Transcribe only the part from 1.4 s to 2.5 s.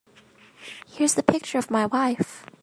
of my wife.